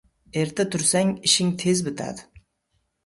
[0.43, 2.27] •Erta tursang, ishing tez bitadi.